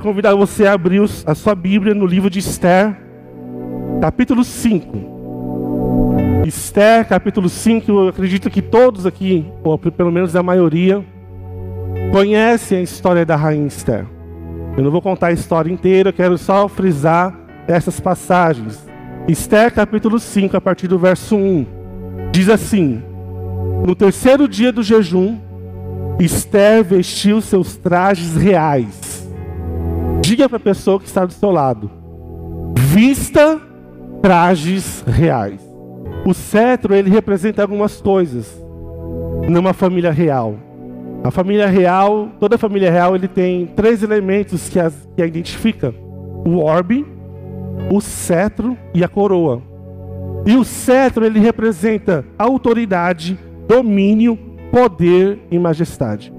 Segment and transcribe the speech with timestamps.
[0.00, 2.96] Quero convidar você a abrir a sua Bíblia no livro de Esther,
[4.00, 6.42] capítulo 5.
[6.46, 11.04] Esther, capítulo 5, eu acredito que todos aqui, ou pelo menos a maioria,
[12.12, 14.06] conhecem a história da rainha Esther.
[14.74, 17.38] Eu não vou contar a história inteira, quero só frisar
[17.68, 18.82] essas passagens.
[19.28, 21.66] Esther, capítulo 5, a partir do verso 1,
[22.32, 23.02] diz assim:
[23.86, 25.38] No terceiro dia do jejum,
[26.18, 29.09] Esther vestiu seus trajes reais.
[30.40, 31.90] Diga para a pessoa que está do seu lado:
[32.74, 33.60] vista
[34.22, 35.60] trajes reais.
[36.24, 38.58] O cetro ele representa algumas coisas
[39.46, 40.54] numa família real.
[41.22, 45.94] A família real, toda família real, ele tem três elementos que, as, que a identifica:
[46.46, 47.04] o orbe,
[47.92, 49.60] o cetro e a coroa.
[50.46, 53.38] E o cetro ele representa autoridade,
[53.68, 54.38] domínio,
[54.72, 56.32] poder e majestade.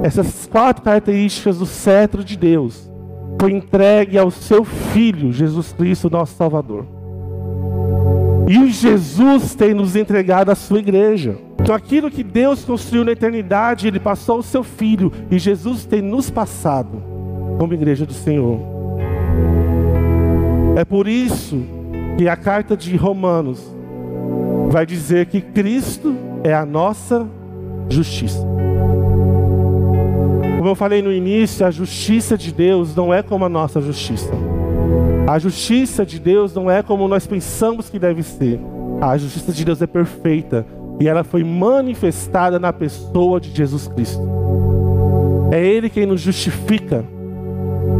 [0.00, 2.88] Essas quatro características do cetro de Deus
[3.40, 6.84] foi entregue ao seu filho Jesus Cristo, nosso Salvador.
[8.46, 11.38] E Jesus tem nos entregado a sua igreja.
[11.58, 15.10] Então, aquilo que Deus construiu na eternidade, Ele passou ao seu Filho.
[15.30, 17.02] E Jesus tem nos passado
[17.58, 18.58] como igreja do Senhor.
[20.76, 21.62] É por isso
[22.18, 23.74] que a carta de Romanos
[24.68, 27.26] vai dizer que Cristo é a nossa
[27.88, 28.44] justiça.
[30.60, 34.30] Como eu falei no início, a justiça de Deus não é como a nossa justiça.
[35.26, 38.60] A justiça de Deus não é como nós pensamos que deve ser.
[39.00, 40.66] A justiça de Deus é perfeita
[41.00, 44.20] e ela foi manifestada na pessoa de Jesus Cristo.
[45.50, 47.06] É Ele quem nos justifica,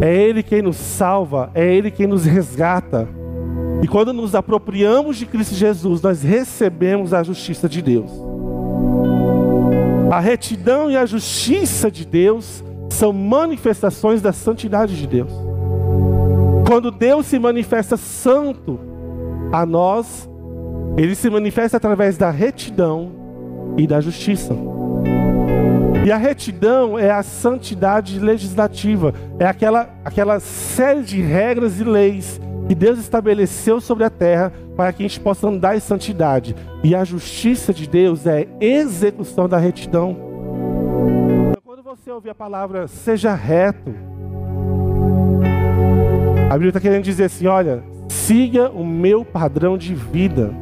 [0.03, 3.09] é Ele quem nos salva, é Ele quem nos resgata.
[3.83, 8.30] E quando nos apropriamos de Cristo Jesus, nós recebemos a justiça de Deus.
[10.11, 15.33] A retidão e a justiça de Deus são manifestações da santidade de Deus.
[16.67, 18.81] Quando Deus se manifesta santo
[19.53, 20.29] a nós,
[20.97, 23.13] ele se manifesta através da retidão
[23.79, 24.53] e da justiça.
[26.05, 32.41] E a retidão é a santidade legislativa, é aquela, aquela série de regras e leis
[32.69, 36.55] que Deus estabeleceu sobre a terra para que a gente possa andar em santidade.
[36.83, 40.17] E a justiça de Deus é execução da retidão.
[41.51, 43.95] Então, quando você ouvir a palavra seja reto,
[46.49, 50.53] a Bíblia está querendo dizer assim: olha, siga o meu padrão de vida,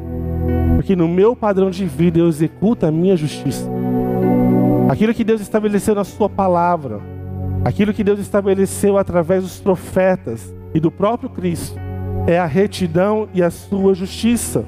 [0.76, 3.69] porque no meu padrão de vida eu executo a minha justiça.
[4.88, 7.00] Aquilo que Deus estabeleceu na Sua palavra,
[7.65, 11.78] aquilo que Deus estabeleceu através dos profetas e do próprio Cristo,
[12.28, 14.62] é a retidão e a Sua justiça.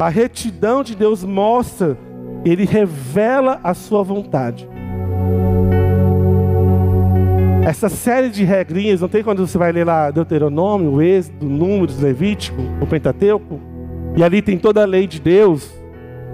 [0.00, 1.98] A retidão de Deus mostra,
[2.44, 4.68] Ele revela a Sua vontade.
[7.66, 12.62] Essa série de regrinhas, não tem quando você vai ler lá Deuteronômio, Êxodo, Números, Levítico,
[12.80, 13.60] o Pentateuco,
[14.16, 15.68] e ali tem toda a lei de Deus.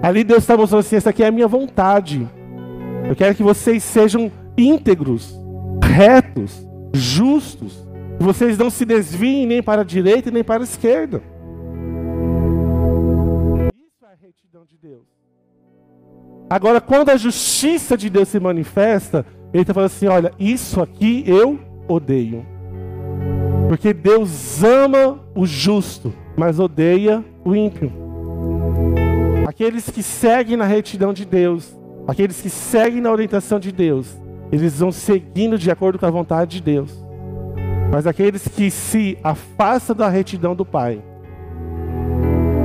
[0.03, 2.29] Ali Deus está mostrando assim: essa aqui é a minha vontade.
[3.09, 5.35] Eu quero que vocês sejam íntegros,
[5.83, 7.85] retos, justos,
[8.23, 11.21] vocês não se desviem nem para a direita nem para a esquerda.
[13.75, 15.03] Isso é a retidão de Deus.
[16.49, 21.23] Agora, quando a justiça de Deus se manifesta, ele está falando assim: olha, isso aqui
[21.27, 22.45] eu odeio.
[23.67, 27.91] Porque Deus ama o justo, mas odeia o ímpio.
[29.47, 31.75] Aqueles que seguem na retidão de Deus,
[32.07, 34.17] aqueles que seguem na orientação de Deus,
[34.51, 37.04] eles vão seguindo de acordo com a vontade de Deus.
[37.91, 41.01] Mas aqueles que se afastam da retidão do Pai,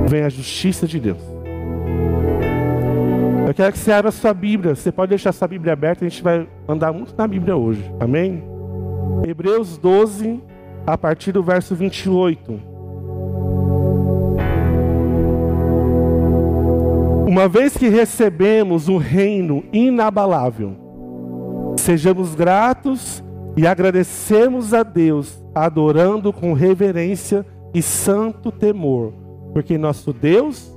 [0.08, 1.22] vem a justiça de Deus.
[3.46, 4.74] Eu quero que você abra sua Bíblia.
[4.74, 7.82] Você pode deixar sua Bíblia aberta, a gente vai andar muito na Bíblia hoje.
[7.98, 8.44] Amém?
[9.26, 10.40] Hebreus 12,
[10.86, 12.60] a partir do verso 28.
[17.26, 20.76] Uma vez que recebemos um reino inabalável,
[21.76, 23.22] sejamos gratos
[23.60, 29.12] e agradecemos a Deus, adorando com reverência e santo temor,
[29.52, 30.74] porque nosso Deus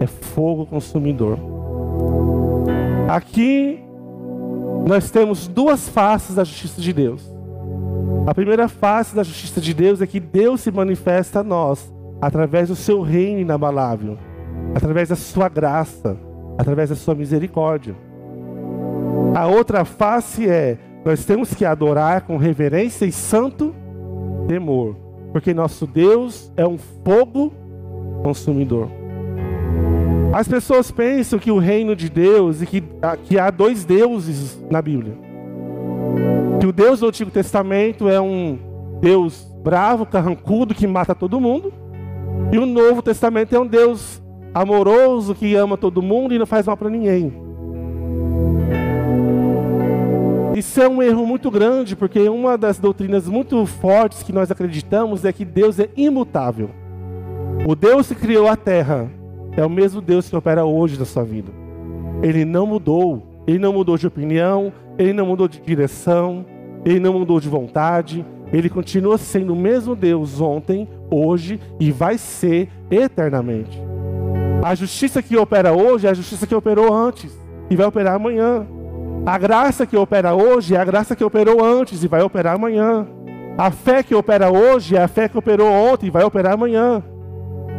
[0.00, 1.38] é fogo consumidor.
[3.08, 3.78] Aqui
[4.84, 7.22] nós temos duas faces da justiça de Deus.
[8.26, 11.88] A primeira face da justiça de Deus é que Deus se manifesta a nós
[12.20, 14.18] através do seu reino inabalável,
[14.74, 16.16] através da sua graça,
[16.58, 17.94] através da sua misericórdia.
[19.36, 23.74] A outra face é nós temos que adorar com reverência e santo
[24.46, 24.94] temor,
[25.32, 27.50] porque nosso Deus é um fogo
[28.22, 28.90] consumidor.
[30.34, 32.84] As pessoas pensam que o reino de Deus e que,
[33.24, 35.14] que há dois deuses na Bíblia.
[36.60, 38.58] Que o Deus do Antigo Testamento é um
[39.00, 41.72] Deus bravo, carrancudo, que mata todo mundo.
[42.52, 44.22] E o Novo Testamento é um Deus
[44.52, 47.47] amoroso, que ama todo mundo e não faz mal para ninguém.
[50.58, 55.24] Isso é um erro muito grande, porque uma das doutrinas muito fortes que nós acreditamos
[55.24, 56.70] é que Deus é imutável.
[57.64, 59.08] O Deus que criou a terra
[59.56, 61.52] é o mesmo Deus que opera hoje na sua vida.
[62.24, 66.44] Ele não mudou, ele não mudou de opinião, ele não mudou de direção,
[66.84, 72.18] ele não mudou de vontade, ele continua sendo o mesmo Deus ontem, hoje e vai
[72.18, 73.80] ser eternamente.
[74.64, 77.30] A justiça que opera hoje é a justiça que operou antes
[77.70, 78.66] e vai operar amanhã.
[79.28, 83.06] A graça que opera hoje é a graça que operou antes e vai operar amanhã.
[83.58, 87.02] A fé que opera hoje é a fé que operou ontem e vai operar amanhã.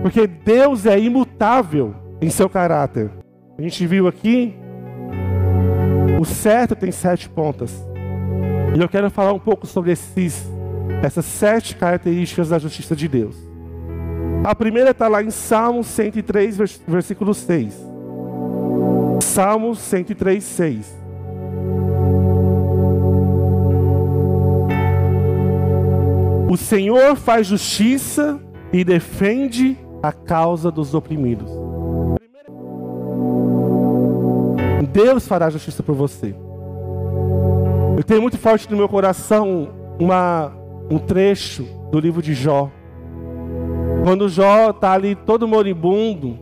[0.04, 3.10] Porque Deus é imutável em seu caráter.
[3.57, 4.54] A gente viu aqui,
[6.22, 7.84] o certo tem sete pontas.
[8.75, 10.48] E eu quero falar um pouco sobre esses,
[11.01, 13.36] essas sete características da justiça de Deus.
[14.44, 16.57] A primeira está lá em Salmos 103,
[16.88, 17.74] versículo 6.
[19.24, 20.99] Salmos 103, 6.
[26.50, 28.40] O Senhor faz justiça
[28.74, 31.51] e defende a causa dos oprimidos.
[34.92, 36.36] Deus fará justiça por você.
[37.96, 39.69] Eu tenho muito forte no meu coração
[40.00, 40.51] uma,
[40.90, 42.72] um trecho do livro de Jó.
[44.04, 46.36] Quando Jó está ali todo moribundo,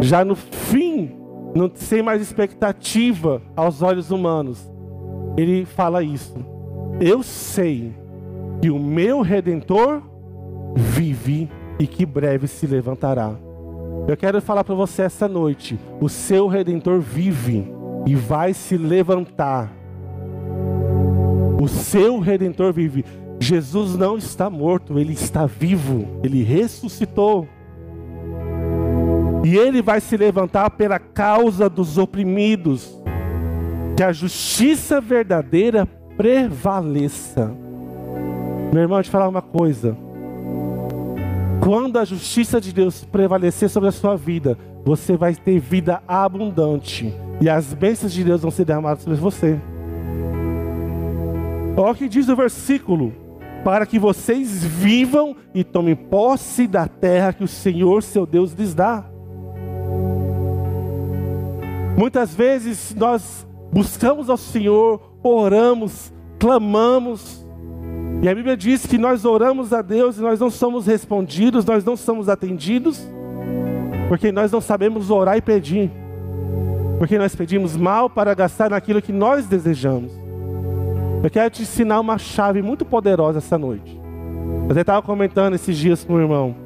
[0.00, 1.14] já no fim,
[1.54, 4.66] não sem mais expectativa aos olhos humanos,
[5.36, 6.34] ele fala isso.
[6.98, 7.92] Eu sei
[8.60, 10.02] que o meu redentor
[10.74, 13.34] vive e que breve se levantará.
[14.06, 17.72] Eu quero falar para você essa noite: o seu redentor vive
[18.06, 19.72] e vai se levantar.
[21.60, 23.04] O seu redentor vive.
[23.40, 27.48] Jesus não está morto, ele está vivo, ele ressuscitou.
[29.44, 32.98] E ele vai se levantar pela causa dos oprimidos.
[33.96, 35.86] Que a justiça verdadeira
[36.16, 37.54] prevaleça.
[38.74, 39.96] Meu irmão, te falar uma coisa.
[41.62, 47.14] Quando a justiça de Deus prevalecer sobre a sua vida, você vai ter vida abundante.
[47.40, 49.60] E as bênçãos de Deus vão ser derramadas sobre você.
[51.76, 53.12] Olha o que diz o versículo:
[53.62, 58.74] para que vocês vivam e tomem posse da terra que o Senhor, seu Deus, lhes
[58.74, 59.04] dá.
[61.96, 67.43] Muitas vezes nós buscamos ao Senhor, oramos, clamamos,
[68.24, 71.84] e a Bíblia diz que nós oramos a Deus e nós não somos respondidos, nós
[71.84, 73.06] não somos atendidos,
[74.08, 75.90] porque nós não sabemos orar e pedir.
[76.98, 80.10] Porque nós pedimos mal para gastar naquilo que nós desejamos.
[81.22, 84.00] Eu quero te ensinar uma chave muito poderosa essa noite.
[84.70, 86.56] Eu estava comentando esses dias com o irmão.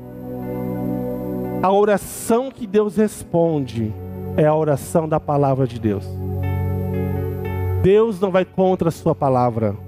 [1.61, 3.93] A oração que Deus responde
[4.37, 6.04] é a oração da palavra de Deus.
[7.82, 9.88] Deus não vai contra a sua palavra.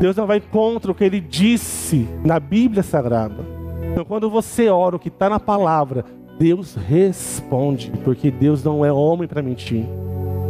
[0.00, 3.44] Deus não vai contra o que ele disse na Bíblia Sagrada.
[3.92, 6.06] Então, quando você ora o que está na palavra,
[6.38, 9.84] Deus responde, porque Deus não é homem para mentir,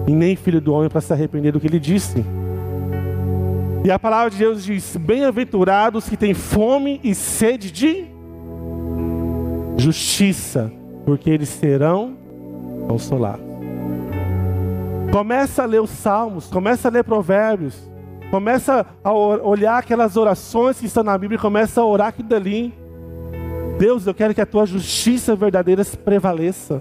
[0.06, 2.24] e nem filho do homem para se arrepender do que ele disse.
[3.84, 8.06] E a palavra de Deus diz: Bem-aventurados que têm fome e sede de
[9.76, 10.70] justiça,
[11.04, 12.16] porque eles serão
[12.86, 13.44] consolados.
[15.10, 17.89] Começa a ler os salmos, começa a ler provérbios.
[18.30, 22.72] Começa a olhar aquelas orações que estão na Bíblia e começa a orar aquilo dali.
[23.76, 26.80] Deus, eu quero que a tua justiça verdadeira prevaleça.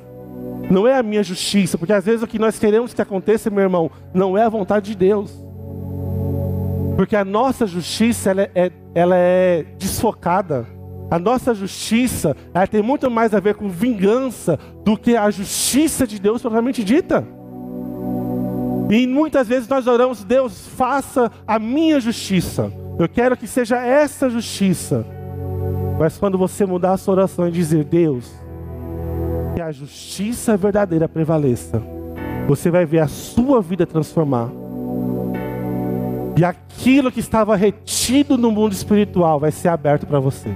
[0.69, 3.63] Não é a minha justiça, porque às vezes o que nós queremos que aconteça, meu
[3.63, 5.43] irmão, não é a vontade de Deus.
[6.95, 10.67] Porque a nossa justiça ela é, ela é desfocada.
[11.09, 16.05] A nossa justiça ela tem muito mais a ver com vingança do que a justiça
[16.05, 17.25] de Deus propriamente dita.
[18.89, 22.73] E muitas vezes nós oramos, Deus, faça a minha justiça.
[22.97, 25.05] Eu quero que seja essa justiça.
[25.99, 28.33] Mas quando você mudar a sua oração e dizer, Deus,
[29.55, 31.83] que a justiça verdadeira prevaleça,
[32.47, 34.49] você vai ver a sua vida transformar.
[36.35, 40.49] E aquilo que estava retido no mundo espiritual vai ser aberto para você.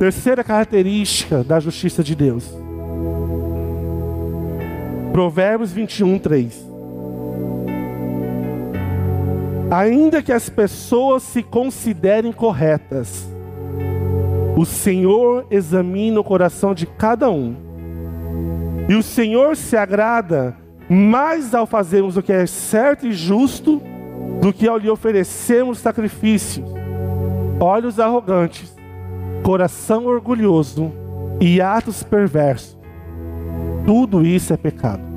[0.00, 2.52] Terceira característica da justiça de Deus
[5.18, 6.68] Provérbios 21, 3.
[9.68, 13.28] Ainda que as pessoas se considerem corretas,
[14.56, 17.56] o Senhor examina o coração de cada um.
[18.88, 20.56] E o Senhor se agrada
[20.88, 23.82] mais ao fazermos o que é certo e justo,
[24.40, 26.64] do que ao lhe oferecermos sacrifícios,
[27.58, 28.72] olhos arrogantes,
[29.42, 30.92] coração orgulhoso
[31.40, 32.78] e atos perversos.
[33.84, 35.07] Tudo isso é pecado.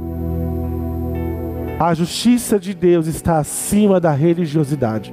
[1.81, 5.11] A justiça de Deus está acima da religiosidade.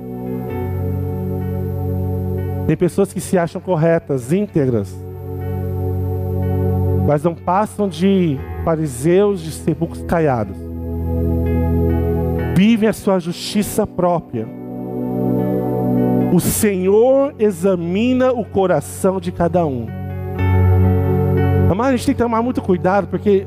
[2.67, 4.95] Tem pessoas que se acham corretas, íntegras,
[7.07, 10.59] mas não passam de fariseus, de sepulcros caiados.
[12.55, 14.47] Vivem a sua justiça própria.
[16.35, 19.87] O Senhor examina o coração de cada um.
[21.75, 23.47] Mas a gente tem que tomar muito cuidado, porque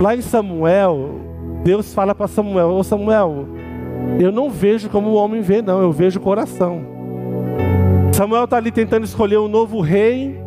[0.00, 1.31] lá em Samuel,
[1.64, 3.46] Deus fala para Samuel: Ô Samuel,
[4.18, 6.82] eu não vejo como o homem vê, não, eu vejo o coração.
[8.12, 10.38] Samuel está ali tentando escolher um novo rei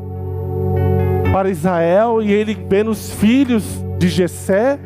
[1.31, 4.79] para Israel e ele vê nos filhos de Jessé,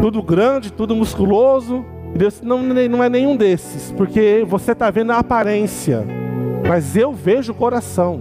[0.00, 1.84] tudo grande, tudo musculoso.
[2.14, 6.04] Deus não, não é nenhum desses, porque você está vendo a aparência,
[6.68, 8.20] mas eu vejo o coração.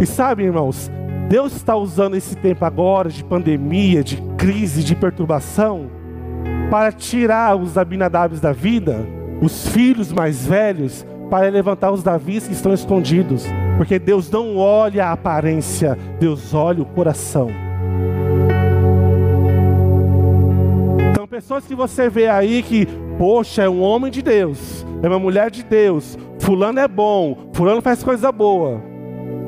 [0.00, 0.88] E sabe, irmãos,
[1.28, 5.90] Deus está usando esse tempo agora de pandemia, de crise, de perturbação,
[6.70, 9.06] para tirar os Abinadabes da vida,
[9.42, 13.44] os filhos mais velhos, para levantar os Davis que estão escondidos.
[13.76, 17.50] Porque Deus não olha a aparência, Deus olha o coração.
[21.14, 22.86] São pessoas que você vê aí que,
[23.18, 27.82] poxa, é um homem de Deus, é uma mulher de Deus, fulano é bom, fulano
[27.82, 28.80] faz coisa boa.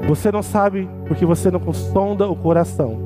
[0.06, 3.00] Você não sabe porque você não sonda o coração.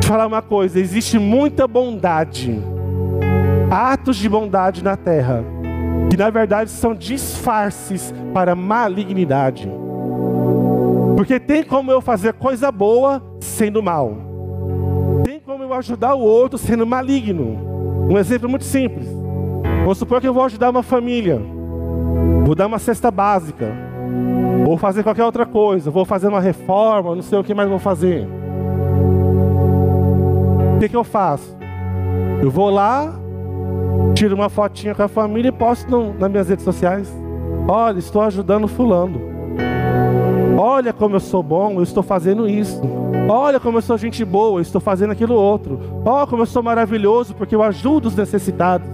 [0.00, 2.58] Te falar uma coisa, existe muita bondade,
[3.70, 5.44] atos de bondade na terra
[6.08, 9.70] que na verdade são disfarces para malignidade.
[11.14, 14.16] Porque tem como eu fazer coisa boa sendo mal.
[15.24, 18.08] Tem como eu ajudar o outro sendo maligno.
[18.10, 19.06] Um exemplo muito simples.
[19.80, 21.38] Vamos supor que eu vou ajudar uma família.
[22.46, 23.74] Vou dar uma cesta básica.
[24.72, 25.90] Vou fazer qualquer outra coisa.
[25.90, 28.26] Vou fazer uma reforma, não sei o que mais vou fazer.
[30.74, 31.54] O que, que eu faço?
[32.40, 33.12] Eu vou lá,
[34.14, 37.14] tiro uma fotinha com a família e posto no, nas minhas redes sociais.
[37.68, 39.20] Olha, estou ajudando fulano.
[40.56, 42.80] Olha como eu sou bom, eu estou fazendo isso.
[43.28, 45.78] Olha como eu sou gente boa, eu estou fazendo aquilo outro.
[46.02, 48.88] Olha como eu sou maravilhoso, porque eu ajudo os necessitados.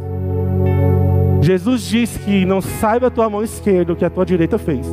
[1.41, 4.85] Jesus disse que não saiba a tua mão esquerda o que a tua direita fez.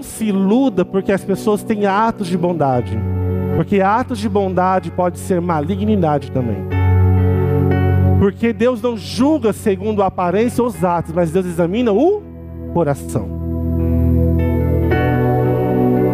[0.00, 2.98] Não se iluda porque as pessoas têm atos de bondade.
[3.54, 6.56] Porque atos de bondade pode ser malignidade também.
[8.18, 12.22] Porque Deus não julga segundo a aparência ou os atos, mas Deus examina o
[12.72, 13.28] coração.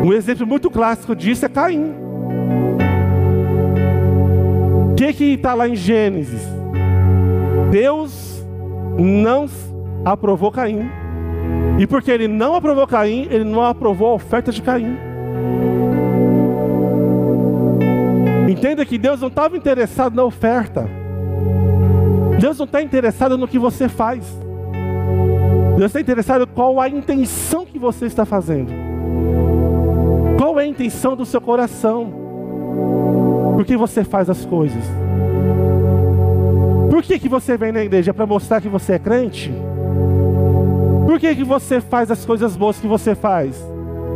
[0.04, 1.94] Um exemplo muito clássico disso é Caim.
[4.90, 6.42] O que está lá em Gênesis?
[7.70, 8.44] Deus
[8.98, 9.46] não
[10.04, 10.90] aprovou Caim.
[11.78, 14.96] E porque ele não aprovou Caim, ele não aprovou a oferta de Caim.
[18.48, 20.88] Entenda que Deus não estava interessado na oferta.
[22.40, 24.24] Deus não está interessado no que você faz.
[25.76, 28.72] Deus está interessado qual a intenção que você está fazendo.
[30.38, 32.12] Qual é a intenção do seu coração?
[33.54, 34.84] Por que você faz as coisas?
[36.90, 38.14] Por que, que você vem na igreja?
[38.14, 39.52] Para mostrar que você é crente?
[41.16, 43.56] Por que, que você faz as coisas boas que você faz?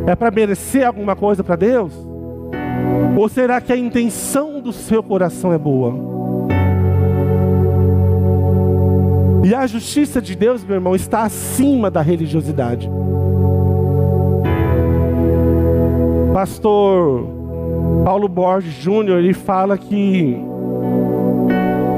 [0.06, 1.94] É para merecer alguma coisa para Deus?
[3.16, 5.94] Ou será que a intenção do seu coração é boa?
[9.42, 12.86] E a justiça de Deus, meu irmão, está acima da religiosidade.
[16.34, 17.26] Pastor
[18.04, 20.36] Paulo Borges Júnior, ele fala que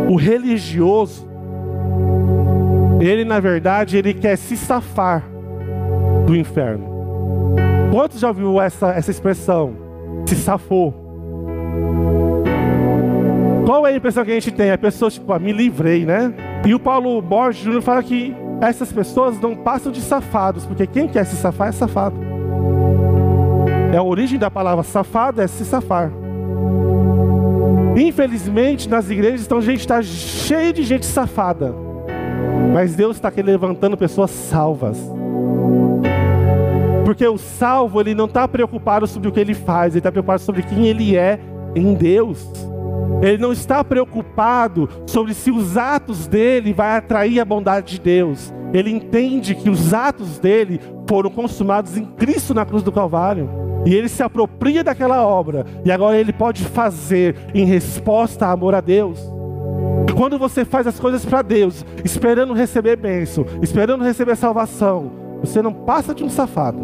[0.08, 1.31] o religioso,
[3.02, 5.24] ele na verdade, ele quer se safar
[6.24, 6.92] do inferno.
[7.90, 9.74] Quantos já ouviu essa, essa expressão?
[10.26, 10.94] Se safou.
[13.66, 14.70] Qual é a impressão que a gente tem?
[14.70, 16.32] A pessoa, tipo, ah, me livrei, né?
[16.64, 21.08] E o Paulo Borges Júnior fala que essas pessoas não passam de safados, porque quem
[21.08, 22.16] quer se safar é safado.
[23.92, 26.10] É a origem da palavra safado é se safar.
[27.96, 31.81] Infelizmente, nas igrejas, então, a gente está cheio de gente safada.
[32.72, 34.98] Mas Deus está aqui levantando pessoas salvas.
[37.04, 40.40] Porque o salvo, ele não está preocupado sobre o que ele faz, ele está preocupado
[40.40, 41.38] sobre quem ele é
[41.74, 42.48] em Deus.
[43.20, 48.52] Ele não está preocupado sobre se os atos dele vai atrair a bondade de Deus.
[48.72, 53.48] Ele entende que os atos dele foram consumados em Cristo na cruz do Calvário.
[53.84, 55.66] E ele se apropria daquela obra.
[55.84, 59.31] E agora ele pode fazer em resposta a amor a Deus.
[60.16, 65.72] Quando você faz as coisas para Deus, esperando receber bênção, esperando receber salvação, você não
[65.72, 66.78] passa de um safado.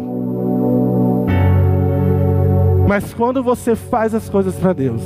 [2.87, 5.01] Mas quando você faz as coisas para Deus,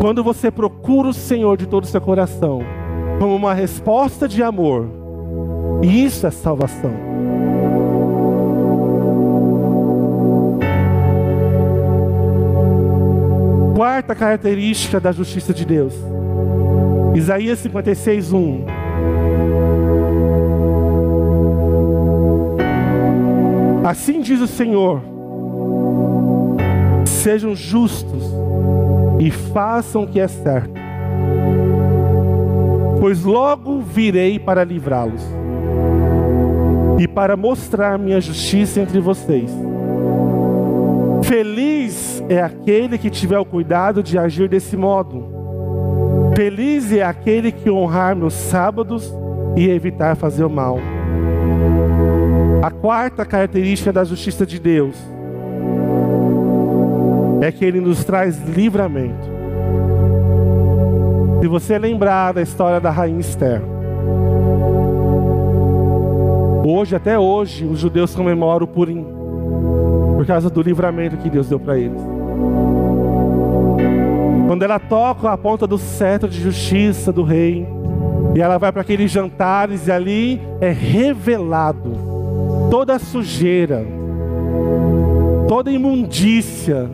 [0.00, 2.60] quando você procura o Senhor de todo o seu coração,
[3.18, 4.86] como uma resposta de amor,
[5.82, 6.92] isso é salvação.
[13.76, 15.92] Quarta característica da justiça de Deus.
[17.14, 18.64] Isaías 56, 1.
[23.84, 25.02] Assim diz o Senhor:
[27.04, 28.24] sejam justos
[29.20, 30.72] e façam o que é certo,
[32.98, 35.22] pois logo virei para livrá-los
[36.98, 39.50] e para mostrar minha justiça entre vocês.
[41.24, 41.75] Feliz
[42.28, 45.36] é aquele que tiver o cuidado de agir desse modo.
[46.36, 49.12] Feliz é aquele que honrar meus sábados
[49.56, 50.78] e evitar fazer o mal.
[52.62, 54.96] A quarta característica da justiça de Deus
[57.40, 59.36] é que Ele nos traz livramento.
[61.40, 63.62] Se você lembrar da história da rainha Esther,
[66.66, 69.06] hoje, até hoje, os judeus comemoram o Purim,
[70.16, 72.15] por causa do livramento que Deus deu para eles.
[74.46, 77.66] Quando ela toca a ponta do cetro de justiça do rei,
[78.34, 81.92] e ela vai para aqueles jantares, e ali é revelado
[82.70, 83.84] toda a sujeira,
[85.48, 86.90] toda a imundícia,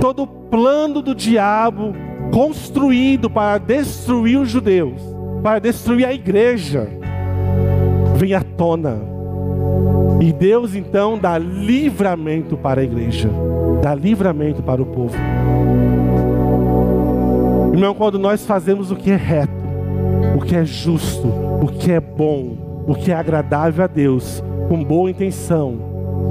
[0.00, 1.92] todo o plano do diabo
[2.32, 5.00] construído para destruir os judeus,
[5.42, 6.88] para destruir a igreja,
[8.16, 8.96] vem à tona.
[10.20, 13.28] E Deus então dá livramento para a igreja,
[13.86, 15.14] dá livramento para o povo.
[17.72, 19.52] Irmão, quando nós fazemos o que é reto,
[20.36, 21.28] o que é justo,
[21.62, 25.78] o que é bom, o que é agradável a Deus, com boa intenção,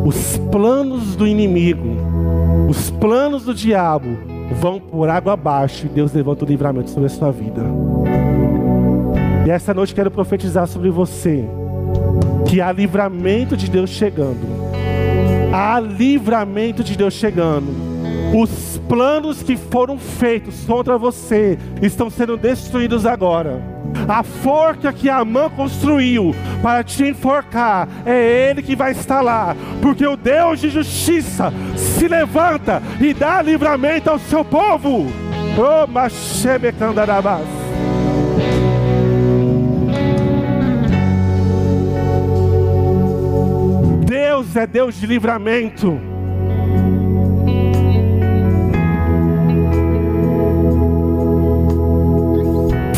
[0.05, 1.95] os planos do inimigo,
[2.67, 4.17] os planos do diabo
[4.59, 7.61] vão por água abaixo e Deus levanta o livramento sobre a sua vida.
[9.47, 11.45] E essa noite quero profetizar sobre você
[12.49, 14.64] que há livramento de Deus chegando.
[15.57, 17.73] Há livramento de Deus chegando.
[18.37, 23.63] Os planos que foram feitos contra você estão sendo destruídos agora.
[24.05, 29.55] A forca que a mão construiu para te enforcar, é Ele que vai estar lá,
[29.81, 35.05] porque o Deus de justiça se levanta e dá livramento ao seu povo.
[35.57, 37.64] Oh, Machebecandarabás.
[44.35, 45.97] Deus é Deus de livramento.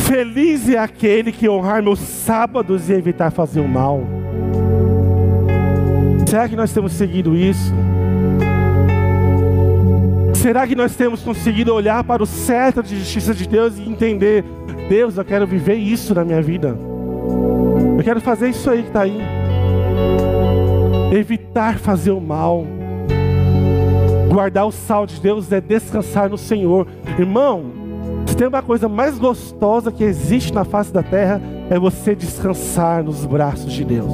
[0.07, 4.01] Feliz é aquele que honrar meus sábados e evitar fazer o mal.
[6.25, 7.71] Será que nós temos seguido isso?
[10.33, 14.43] Será que nós temos conseguido olhar para o certo de justiça de Deus e entender:
[14.89, 16.75] Deus, eu quero viver isso na minha vida.
[17.95, 19.36] Eu quero fazer isso aí que está aí.
[21.17, 22.63] Evitar fazer o mal.
[24.29, 26.85] Guardar o sal de Deus é descansar no Senhor.
[27.17, 27.71] Irmão,
[28.37, 33.25] tem uma coisa mais gostosa que existe na face da terra, é você descansar nos
[33.25, 34.11] braços de Deus.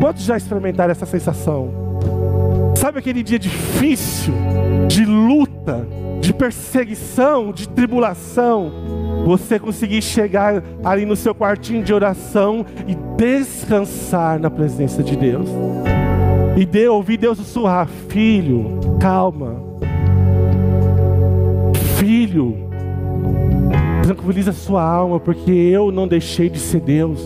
[0.00, 1.70] Quantos já experimentaram essa sensação?
[2.74, 4.34] Sabe aquele dia difícil,
[4.88, 5.86] de luta,
[6.20, 8.72] de perseguição, de tribulação?
[9.24, 15.48] Você conseguir chegar ali no seu quartinho de oração e descansar na presença de Deus.
[16.58, 19.62] E de, ouvir Deus sussurrar: Filho, calma.
[21.96, 22.68] Filho,
[24.02, 27.20] tranquiliza sua alma, porque eu não deixei de ser Deus.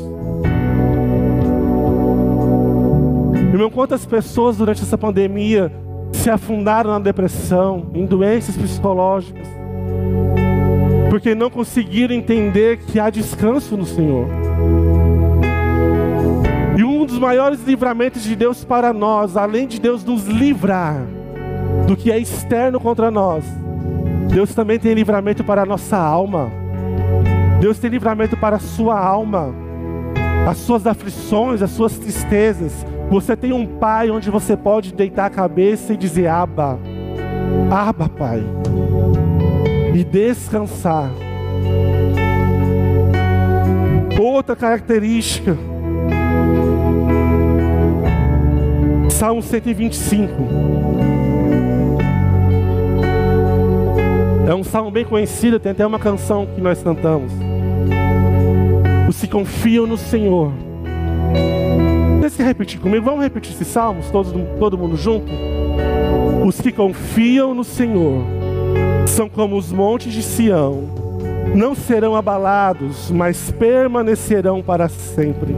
[3.35, 5.73] Irmão, quantas pessoas durante essa pandemia
[6.13, 9.49] se afundaram na depressão, em doenças psicológicas,
[11.09, 14.27] porque não conseguiram entender que há descanso no Senhor.
[17.23, 21.07] Maiores livramentos de Deus para nós, além de Deus nos livrar
[21.87, 23.45] do que é externo contra nós,
[24.29, 26.51] Deus também tem livramento para a nossa alma.
[27.61, 29.55] Deus tem livramento para a sua alma,
[30.51, 32.85] as suas aflições, as suas tristezas.
[33.09, 36.77] Você tem um pai onde você pode deitar a cabeça e dizer: Aba,
[37.71, 38.43] Aba, Pai,
[39.95, 41.09] e descansar.
[44.21, 45.57] Outra característica
[49.23, 50.33] Salmo 125.
[54.49, 57.31] É um salmo bem conhecido, tem até uma canção que nós cantamos.
[59.09, 60.53] Os que confiam no Senhor.
[62.21, 65.33] Deixa eu repetir comigo, vamos repetir esses salmos, todos, todo mundo junto?
[66.45, 68.25] Os que confiam no Senhor
[69.07, 70.83] são como os montes de Sião,
[71.55, 75.55] não serão abalados, mas permanecerão para sempre.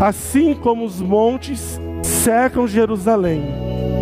[0.00, 1.80] Assim como os montes
[2.24, 3.44] cercam Jerusalém,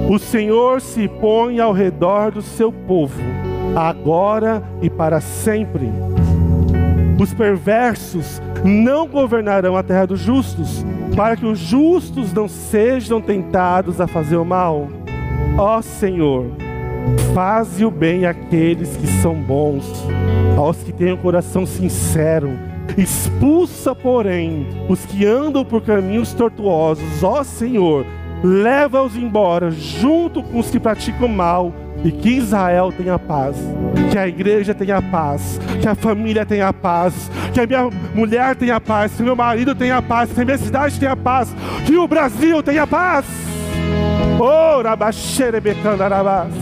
[0.08, 3.20] o Senhor se põe ao redor do seu povo,
[3.74, 5.90] agora e para sempre.
[7.20, 14.00] Os perversos não governarão a terra dos justos, para que os justos não sejam tentados
[14.00, 14.86] a fazer o mal.
[15.58, 16.46] Ó Senhor,
[17.34, 19.84] faze o bem àqueles que são bons,
[20.56, 22.71] aos que têm o um coração sincero.
[22.96, 27.22] Expulsa, porém, os que andam por caminhos tortuosos.
[27.22, 28.04] Ó Senhor,
[28.42, 31.72] leva-os embora junto com os que praticam mal
[32.04, 33.56] e que Israel tenha paz,
[34.10, 38.80] que a igreja tenha paz, que a família tenha paz, que a minha mulher tenha
[38.80, 41.54] paz, que meu marido tenha paz, que a minha cidade tenha paz,
[41.86, 43.24] que o Brasil tenha paz.
[44.40, 46.52] Oh, rabaxerebecandarabás.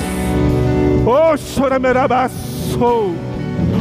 [1.07, 3.14] Oh, choramerabaçou.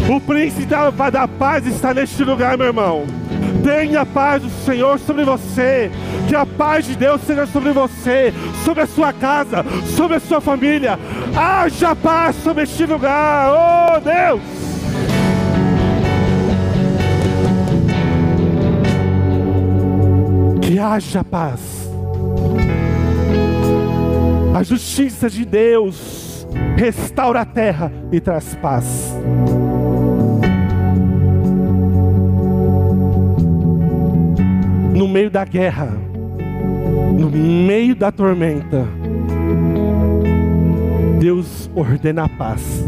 [0.10, 3.06] O príncipe da paz está neste lugar, meu irmão.
[3.64, 5.92] Tenha a paz do Senhor sobre você.
[6.28, 8.34] Que a paz de Deus seja sobre você,
[8.66, 9.64] sobre a sua casa,
[9.96, 10.98] sobre a sua família.
[11.36, 13.52] Haja paz sobre este lugar.
[13.52, 14.42] Oh Deus!
[20.60, 21.88] Que haja paz.
[24.56, 29.14] A justiça de Deus restaura a terra e traz paz.
[35.10, 35.88] Meio da guerra,
[37.18, 38.86] no meio da tormenta,
[41.20, 42.86] Deus ordena a paz.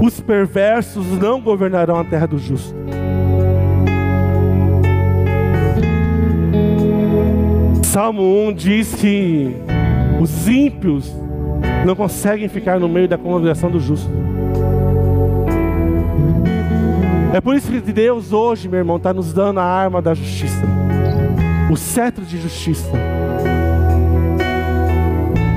[0.00, 2.74] Os perversos não governarão a terra do justo.
[7.82, 9.54] Salmo 1 diz que
[10.20, 11.12] os ímpios
[11.84, 14.29] não conseguem ficar no meio da congregação do justo.
[17.32, 20.62] É por isso que Deus hoje, meu irmão, está nos dando a arma da justiça,
[21.70, 22.90] o cetro de justiça.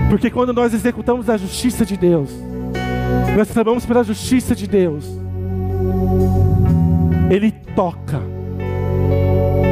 [0.07, 2.29] Porque quando nós executamos a justiça de Deus,
[3.36, 5.19] nós clamamos pela justiça de Deus,
[7.31, 8.21] Ele toca,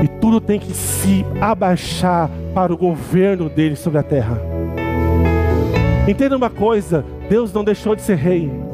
[0.04, 4.42] e tudo tem que se abaixar para o governo dele sobre a terra.
[6.08, 8.71] Entenda uma coisa: Deus não deixou de ser rei.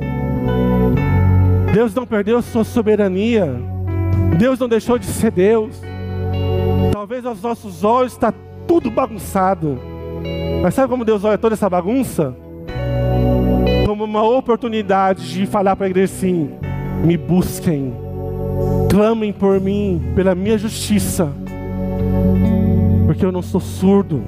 [1.78, 3.54] Deus não perdeu sua soberania.
[4.40, 5.80] Deus não deixou de ser Deus.
[6.92, 8.34] Talvez aos nossos olhos está
[8.68, 9.78] tudo bagunçado.
[10.63, 12.36] Mas sabe como Deus olha toda essa bagunça?
[13.86, 16.50] Como uma oportunidade de falar para a igreja assim:
[17.06, 17.94] me busquem,
[18.90, 21.32] clamem por mim, pela minha justiça,
[23.06, 24.24] porque eu não sou surdo.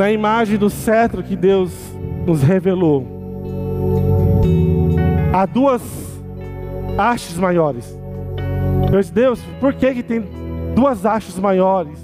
[0.00, 1.70] Na imagem do cetro que Deus
[2.26, 3.06] nos revelou,
[5.30, 5.82] há duas
[6.96, 7.94] hastes maiores.
[8.90, 10.24] Eu disse, Deus, por que, que tem
[10.74, 11.98] duas hastes maiores?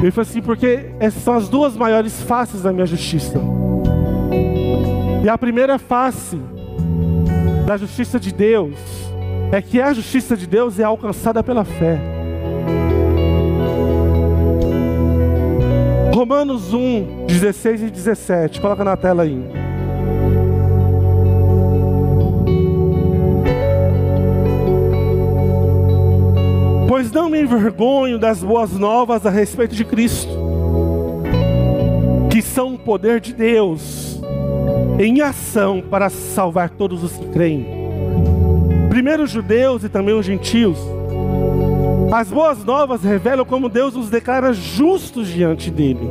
[0.00, 3.40] Ele falou assim, porque essas são as duas maiores faces da minha justiça.
[5.24, 6.40] E a primeira face
[7.66, 8.78] da justiça de Deus
[9.50, 11.98] é que a justiça de Deus é alcançada pela fé.
[16.14, 18.60] Romanos 1, 16 e 17.
[18.60, 19.42] Coloca na tela aí.
[26.86, 30.36] Pois não me envergonho das boas novas a respeito de Cristo,
[32.30, 34.20] que são o poder de Deus
[35.00, 37.66] em ação para salvar todos os que creem,
[38.90, 40.78] primeiro os judeus e também os gentios.
[42.12, 46.06] As boas novas revelam como Deus nos declara justos diante dele.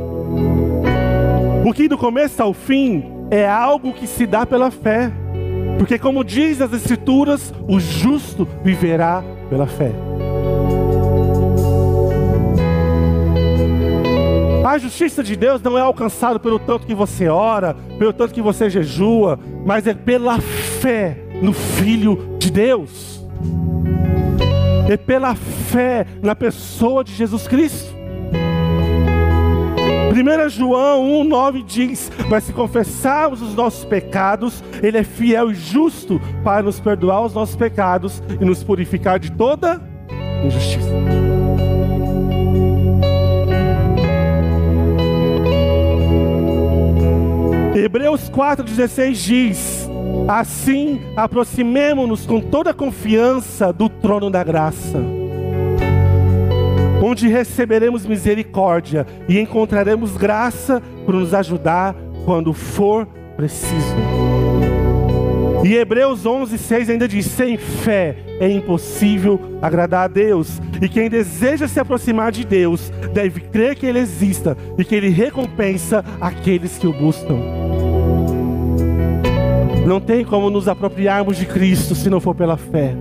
[1.64, 5.12] O que do começo ao fim é algo que se dá pela fé.
[5.78, 9.92] Porque, como diz as Escrituras, o justo viverá pela fé.
[14.66, 18.42] A justiça de Deus não é alcançada pelo tanto que você ora, pelo tanto que
[18.42, 23.11] você jejua, mas é pela fé no Filho de Deus
[24.88, 27.94] é pela fé na pessoa de Jesus Cristo.
[30.12, 36.20] 1 João 1,9 diz: Mas se confessarmos os nossos pecados, Ele é fiel e justo
[36.44, 39.80] para nos perdoar os nossos pecados e nos purificar de toda
[40.44, 40.90] injustiça.
[47.74, 49.81] Hebreus 4,16 diz:
[50.28, 54.98] Assim aproximemo-nos com toda confiança do trono da graça,
[57.02, 61.94] onde receberemos misericórdia e encontraremos graça para nos ajudar
[62.24, 63.96] quando for preciso.
[65.64, 71.68] E Hebreus 11:6 ainda diz: sem fé é impossível agradar a Deus, e quem deseja
[71.68, 76.86] se aproximar de Deus deve crer que Ele exista e que Ele recompensa aqueles que
[76.86, 77.81] o buscam.
[79.86, 82.94] Não tem como nos apropriarmos de Cristo se não for pela fé.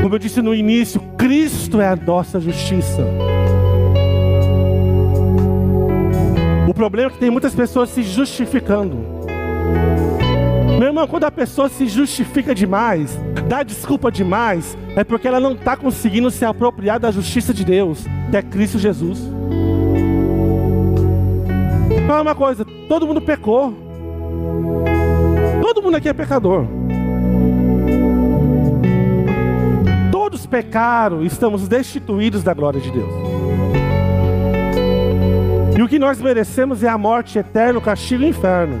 [0.00, 3.06] Como eu disse no início, Cristo é a nossa justiça.
[6.66, 8.96] O problema é que tem muitas pessoas se justificando.
[10.78, 15.52] Meu irmão, quando a pessoa se justifica demais, dá desculpa demais, é porque ela não
[15.52, 19.20] está conseguindo se apropriar da justiça de Deus, que é Cristo Jesus.
[22.06, 23.74] Fala uma coisa: todo mundo pecou.
[25.72, 26.66] Todo mundo aqui é pecador.
[30.10, 33.08] Todos pecaram, estamos destituídos da glória de Deus.
[35.78, 38.80] E o que nós merecemos é a morte eterna, o castigo e o inferno.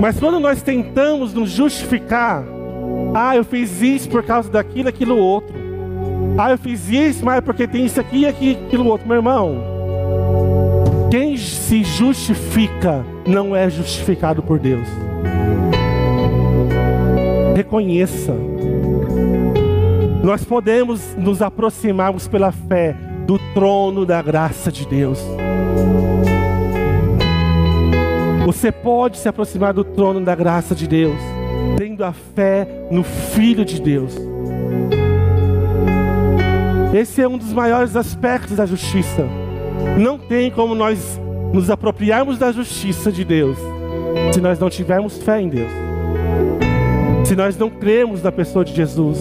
[0.00, 2.42] Mas quando nós tentamos nos justificar,
[3.14, 5.54] ah, eu fiz isso por causa daquilo, aquilo outro.
[6.38, 9.06] Ah, eu fiz isso, mas é porque tem isso aqui e aquilo outro.
[9.06, 9.71] Meu irmão,
[11.12, 14.88] quem se justifica não é justificado por Deus.
[17.54, 18.34] Reconheça.
[20.24, 22.96] Nós podemos nos aproximarmos pela fé
[23.26, 25.18] do trono da graça de Deus.
[28.46, 31.20] Você pode se aproximar do trono da graça de Deus,
[31.76, 34.16] tendo a fé no Filho de Deus.
[36.94, 39.41] Esse é um dos maiores aspectos da justiça.
[39.98, 41.20] Não tem como nós
[41.52, 43.58] nos apropriarmos da justiça de Deus
[44.32, 45.70] se nós não tivermos fé em Deus.
[47.24, 49.18] Se nós não cremos na pessoa de Jesus.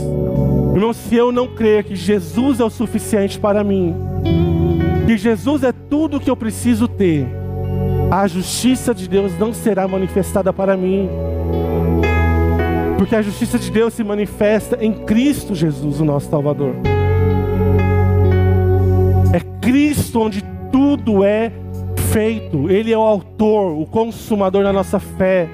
[0.74, 3.96] Irmão, se eu não crer que Jesus é o suficiente para mim,
[5.06, 7.28] que Jesus é tudo o que eu preciso ter,
[8.10, 11.10] a justiça de Deus não será manifestada para mim.
[12.98, 16.76] Porque a justiça de Deus se manifesta em Cristo Jesus, o nosso Salvador.
[19.34, 21.52] É Cristo onde tudo é
[22.12, 25.48] feito, Ele é o autor, o consumador da nossa fé.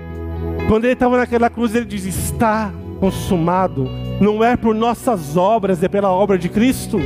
[0.68, 3.88] Quando Ele estava naquela cruz, Ele diz: Está consumado.
[4.20, 7.00] Não é por nossas obras, é pela obra de Cristo.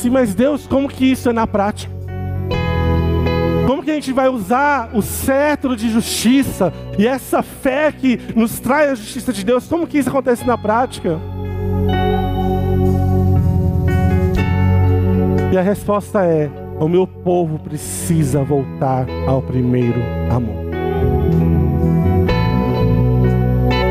[0.00, 1.92] Disse, mas Deus, como que isso é na prática?
[3.66, 8.58] Como que a gente vai usar o cetro de justiça e essa fé que nos
[8.60, 9.66] traz a justiça de Deus?
[9.66, 11.20] Como que isso acontece na prática?
[15.52, 20.70] E a resposta é: o meu povo precisa voltar ao primeiro amor.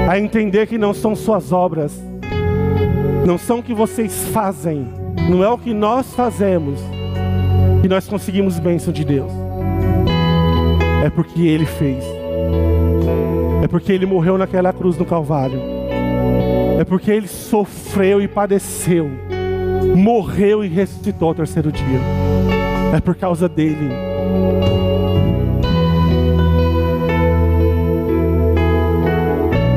[0.09, 2.01] A entender que não são suas obras,
[3.25, 4.87] não são o que vocês fazem,
[5.29, 6.79] não é o que nós fazemos
[7.81, 9.31] que nós conseguimos bênção de Deus.
[11.03, 12.03] É porque Ele fez.
[13.63, 15.61] É porque Ele morreu naquela cruz no Calvário.
[16.79, 19.28] É porque Ele sofreu e padeceu
[19.95, 21.99] morreu e ressuscitou ao terceiro dia.
[22.95, 23.89] É por causa dele.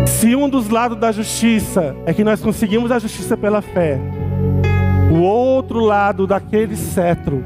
[0.07, 3.99] Se um dos lados da justiça é que nós conseguimos a justiça pela fé,
[5.11, 7.45] o outro lado daquele cetro,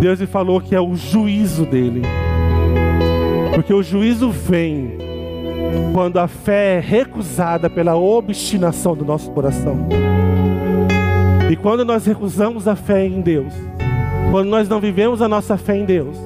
[0.00, 2.02] Deus lhe falou que é o juízo dele.
[3.54, 4.98] Porque o juízo vem
[5.92, 9.88] quando a fé é recusada pela obstinação do nosso coração.
[11.54, 13.54] E quando nós recusamos a fé em Deus,
[14.32, 16.16] quando nós não vivemos a nossa fé em Deus,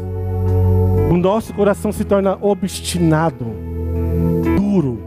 [1.10, 3.44] o nosso coração se torna obstinado,
[4.56, 4.98] duro,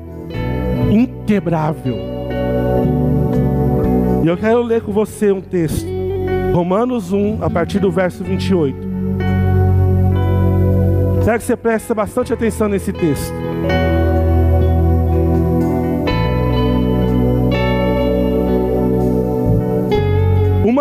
[0.92, 1.96] inquebrável.
[4.24, 5.88] E eu quero ler com você um texto,
[6.54, 8.78] Romanos 1, a partir do verso 28.
[11.26, 13.34] Quero que você preste bastante atenção nesse texto.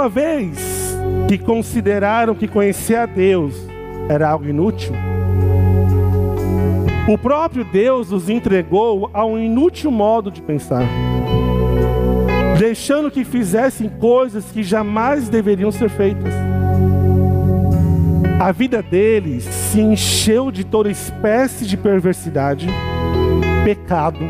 [0.01, 0.97] Uma vez
[1.29, 3.55] que consideraram que conhecer a Deus
[4.09, 4.95] era algo inútil,
[7.07, 10.85] o próprio Deus os entregou a um inútil modo de pensar.
[12.59, 16.33] deixando que fizessem coisas que jamais deveriam ser feitas.
[18.41, 22.67] A vida deles se encheu de toda espécie de perversidade,
[23.65, 24.21] pecado,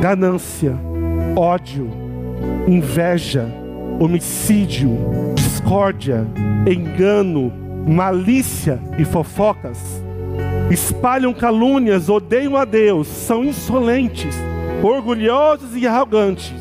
[0.00, 0.74] ganância,
[1.36, 1.90] ódio,
[2.66, 3.59] inveja,
[4.00, 4.96] homicídio,
[5.34, 6.26] discórdia,
[6.66, 7.52] engano,
[7.86, 10.02] malícia e fofocas.
[10.70, 14.34] Espalham calúnias, odeiam a Deus, são insolentes,
[14.82, 16.54] orgulhosos e arrogantes.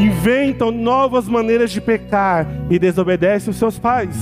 [0.00, 4.16] Inventam novas maneiras de pecar e desobedecem os seus pais.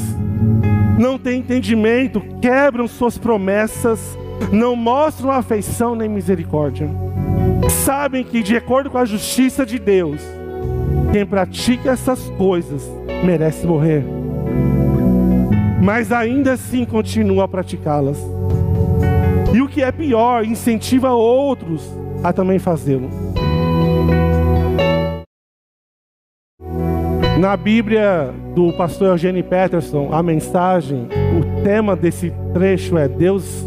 [0.99, 4.17] Não têm entendimento, quebram suas promessas,
[4.51, 6.89] não mostram afeição nem misericórdia.
[7.85, 10.21] Sabem que, de acordo com a justiça de Deus,
[11.13, 12.91] quem pratica essas coisas
[13.23, 14.03] merece morrer.
[15.83, 18.19] Mas ainda assim continua a praticá-las.
[19.55, 21.87] E o que é pior, incentiva outros
[22.25, 23.11] a também fazê-lo.
[27.39, 33.67] Na Bíblia do pastor Eugênio Peterson, a mensagem, o tema desse trecho é: Deus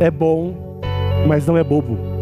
[0.00, 0.80] é bom,
[1.26, 2.15] mas não é bobo.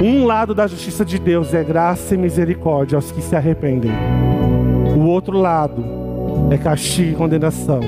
[0.00, 3.90] Um lado da justiça de Deus é graça e misericórdia aos que se arrependem.
[4.96, 5.84] O outro lado
[6.52, 7.80] é castigo e condenação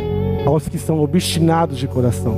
[0.45, 2.35] aos que são obstinados de coração.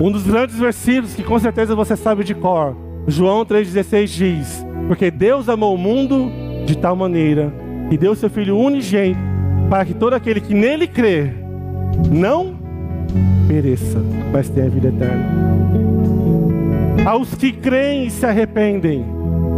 [0.00, 2.76] Um dos grandes versículos que com certeza você sabe de cor,
[3.08, 6.30] João 3,16 diz: Porque Deus amou o mundo
[6.66, 7.52] de tal maneira
[7.90, 9.20] que deu seu Filho unigênito
[9.68, 11.32] para que todo aquele que nele crê
[12.12, 12.57] não
[13.46, 15.26] pereça, mas tenha vida eterna.
[17.04, 19.04] Aos que creem e se arrependem,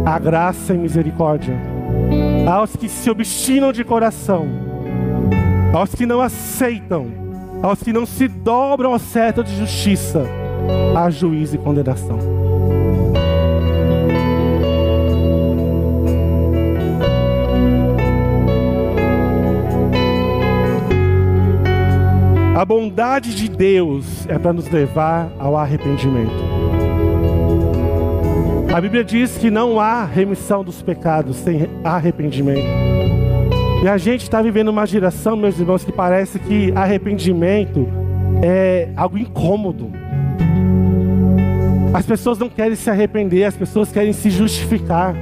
[0.05, 1.55] a graça e misericórdia.
[2.47, 4.47] Aos que se obstinam de coração,
[5.73, 7.07] aos que não aceitam,
[7.61, 10.25] aos que não se dobram ao certo de justiça,
[10.95, 12.50] há juízo e condenação.
[22.61, 26.31] A bondade de Deus é para nos levar ao arrependimento.
[28.71, 32.61] A Bíblia diz que não há remissão dos pecados sem arrependimento.
[33.83, 37.87] E a gente está vivendo uma geração, meus irmãos, que parece que arrependimento
[38.43, 39.91] é algo incômodo.
[41.95, 45.15] As pessoas não querem se arrepender, as pessoas querem se justificar.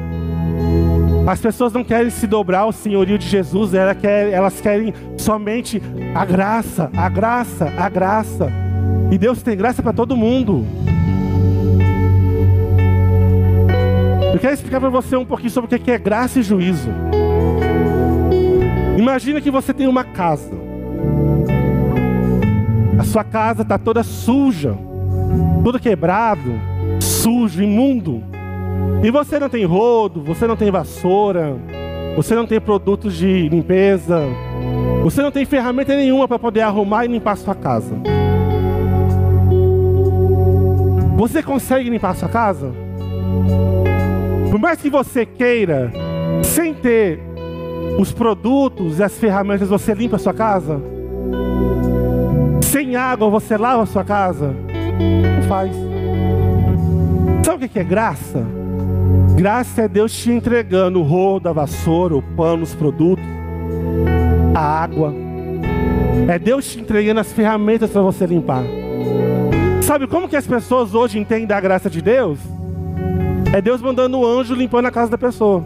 [1.27, 5.81] As pessoas não querem se dobrar ao senhorio de Jesus, elas querem somente
[6.15, 8.51] a graça, a graça, a graça.
[9.11, 10.65] E Deus tem graça para todo mundo.
[14.33, 16.89] Eu quero explicar para você um pouquinho sobre o que é graça e juízo.
[18.97, 20.51] Imagina que você tem uma casa.
[22.97, 24.77] A sua casa está toda suja,
[25.63, 26.59] todo quebrado,
[26.99, 28.23] sujo, imundo.
[29.03, 31.55] E você não tem rodo, você não tem vassoura,
[32.15, 34.21] você não tem produtos de limpeza,
[35.03, 37.95] você não tem ferramenta nenhuma para poder arrumar e limpar a sua casa.
[41.15, 42.71] Você consegue limpar a sua casa?
[44.51, 45.91] Por mais que você queira,
[46.43, 47.19] sem ter
[47.97, 50.81] os produtos e as ferramentas, você limpa a sua casa?
[52.61, 54.55] Sem água, você lava a sua casa?
[55.35, 55.71] Não faz.
[57.45, 58.58] Sabe o que é graça?
[59.39, 63.23] Graça é Deus te entregando o rodo, a vassoura, o pano, os produtos,
[64.53, 65.13] a água.
[66.27, 68.65] É Deus te entregando as ferramentas para você limpar.
[69.81, 72.37] Sabe como que as pessoas hoje entendem a graça de Deus?
[73.53, 75.63] É Deus mandando o anjo limpando a casa da pessoa.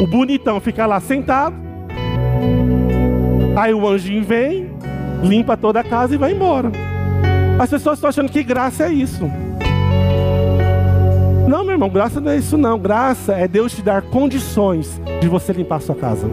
[0.00, 1.54] O bonitão fica lá sentado.
[3.54, 4.70] Aí o anjinho vem,
[5.22, 6.72] limpa toda a casa e vai embora.
[7.58, 9.30] As pessoas estão achando que graça é isso.
[11.78, 12.76] Irmão, graça não é isso não.
[12.76, 16.28] Graça é Deus te dar condições de você limpar a sua casa.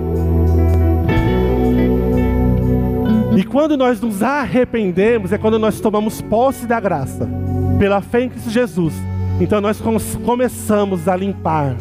[3.37, 7.29] E quando nós nos arrependemos, é quando nós tomamos posse da graça,
[7.77, 8.95] pela fé em Cristo Jesus.
[9.39, 9.79] Então nós
[10.25, 11.75] começamos a limpar,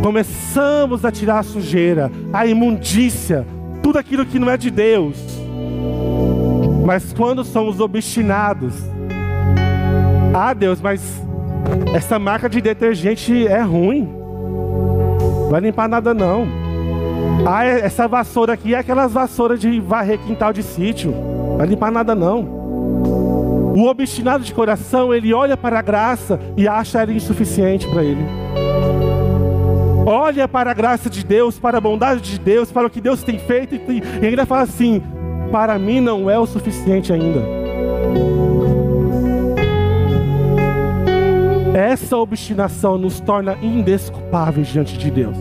[0.00, 3.44] começamos a tirar a sujeira, a imundícia,
[3.82, 5.16] tudo aquilo que não é de Deus.
[6.86, 8.74] Mas quando somos obstinados,
[10.32, 11.02] ah Deus, mas
[11.94, 14.08] essa marca de detergente é ruim.
[15.50, 16.46] Vai limpar nada não.
[17.46, 21.14] Ah, é, essa vassoura aqui é aquelas vassouras de varrer quintal de sítio.
[21.58, 22.40] Vai limpar nada não.
[23.74, 28.24] O obstinado de coração, ele olha para a graça e acha ela insuficiente para ele.
[30.06, 33.22] Olha para a graça de Deus, para a bondade de Deus, para o que Deus
[33.22, 35.02] tem feito e ainda fala assim:
[35.50, 37.40] para mim não é o suficiente ainda.
[41.74, 45.36] Essa obstinação nos torna indesculpáveis diante de Deus.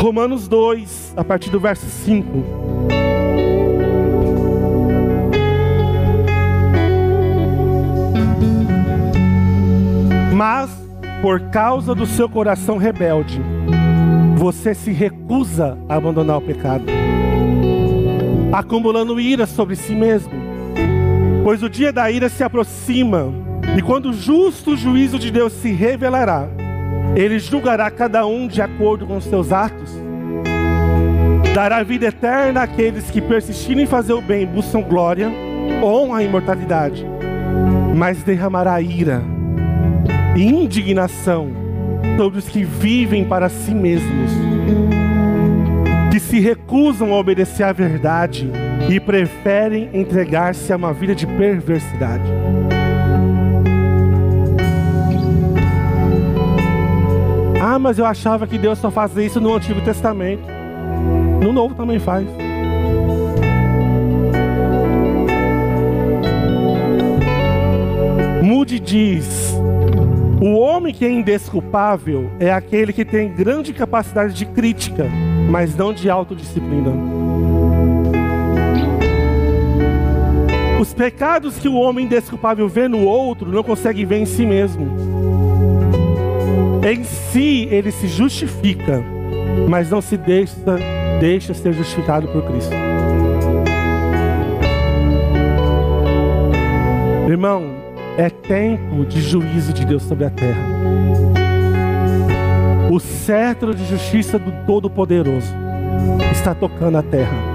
[0.00, 2.22] Romanos 2, a partir do verso 5.
[10.32, 10.70] Mas,
[11.20, 13.40] por causa do seu coração rebelde,
[14.36, 16.84] você se recusa a abandonar o pecado,
[18.52, 20.41] acumulando ira sobre si mesmo.
[21.42, 23.32] Pois o dia da ira se aproxima,
[23.76, 26.48] e quando o justo juízo de Deus se revelará,
[27.16, 29.90] ele julgará cada um de acordo com os seus atos.
[31.52, 35.30] Dará vida eterna àqueles que persistirem em fazer o bem, buscam glória,
[35.82, 37.04] honra e imortalidade.
[37.96, 39.20] Mas derramará ira
[40.36, 41.50] e indignação
[42.16, 44.30] sobre os que vivem para si mesmos,
[46.12, 48.48] que se recusam a obedecer à verdade
[48.88, 52.24] e preferem entregar-se a uma vida de perversidade.
[57.60, 60.42] Ah, mas eu achava que Deus só fazia isso no Antigo Testamento.
[61.42, 62.26] No Novo também faz.
[68.42, 69.54] Mude diz:
[70.40, 75.06] o homem que é indesculpável é aquele que tem grande capacidade de crítica,
[75.48, 77.21] mas não de autodisciplina.
[80.82, 84.84] Os pecados que o homem indesculpável vê no outro não consegue ver em si mesmo.
[86.84, 89.00] Em si ele se justifica,
[89.68, 90.56] mas não se deixa,
[91.20, 92.74] deixa ser justificado por Cristo.
[97.28, 97.62] Irmão,
[98.18, 100.66] é tempo de juízo de Deus sobre a terra.
[102.90, 105.54] O cetro de justiça do Todo-Poderoso
[106.32, 107.52] está tocando a terra.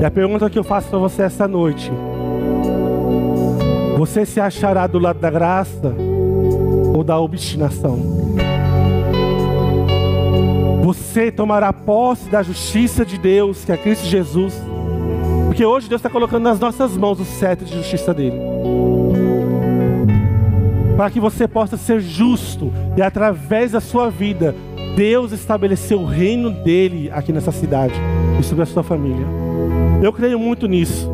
[0.00, 1.90] E a pergunta que eu faço para você essa noite:
[3.96, 5.94] Você se achará do lado da graça
[6.94, 7.98] ou da obstinação?
[10.82, 14.54] Você tomará posse da justiça de Deus, que é Cristo Jesus?
[15.46, 18.48] Porque hoje Deus está colocando nas nossas mãos o cetro de justiça dele
[20.98, 24.52] para que você possa ser justo e através da sua vida,
[24.96, 27.94] Deus estabeleceu o reino dele aqui nessa cidade
[28.40, 29.24] e sobre a sua família.
[30.02, 31.10] Eu creio muito nisso.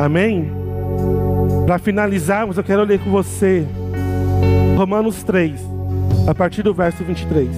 [0.00, 0.50] Amém?
[1.66, 3.66] Para finalizarmos, eu quero ler com você
[4.76, 5.60] Romanos 3,
[6.26, 7.48] a partir do verso 23.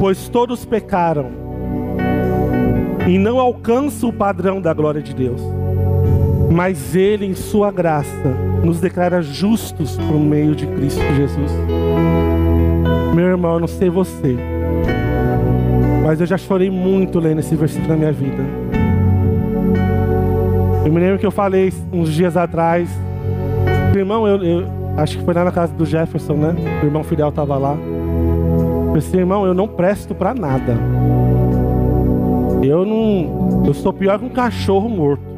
[0.00, 1.30] Pois todos pecaram
[3.06, 5.40] e não alcança o padrão da glória de Deus.
[6.50, 11.52] Mas Ele, em Sua graça, nos declara justos por meio de Cristo Jesus.
[13.14, 14.36] Meu irmão, eu não sei você,
[16.02, 18.42] mas eu já chorei muito lendo esse versículo na minha vida.
[20.84, 22.88] Eu me lembro que eu falei uns dias atrás,
[23.94, 26.54] irmão, eu, eu acho que foi lá na casa do Jefferson, né?
[26.82, 27.76] O irmão Fidel estava lá.
[28.88, 30.76] Eu disse, irmão, eu não presto para nada.
[32.62, 33.64] Eu não.
[33.66, 35.29] Eu sou pior que um cachorro morto.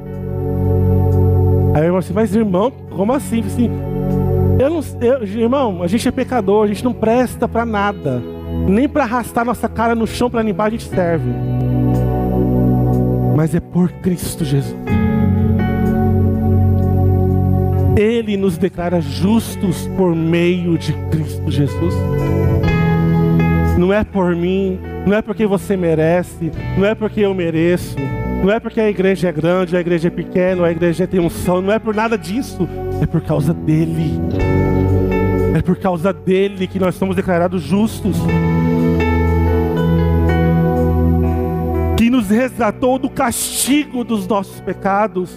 [1.75, 3.41] Aí eu assim, mas irmão, como assim?
[3.41, 3.71] assim
[4.59, 8.23] eu não, eu, irmão, a gente é pecador, a gente não presta para nada.
[8.69, 11.31] Nem para arrastar nossa cara no chão para limpar a gente serve.
[13.35, 14.77] Mas é por Cristo Jesus.
[17.97, 21.95] Ele nos declara justos por meio de Cristo Jesus.
[23.79, 27.97] Não é por mim, não é porque você merece, não é porque eu mereço,
[28.43, 31.63] não é porque a igreja é grande, a igreja é pequena, a igreja tem unção,
[31.63, 32.69] não é por nada disso,
[33.01, 34.21] é por causa dele.
[35.55, 38.17] É por causa dele que nós somos declarados justos.
[41.97, 45.31] Que nos resgatou do castigo dos nossos pecados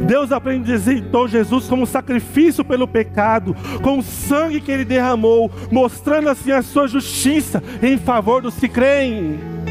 [0.00, 6.50] Deus apresentou Jesus como sacrifício pelo pecado, com o sangue que ele derramou, mostrando assim
[6.50, 9.61] a sua justiça em favor dos que creem.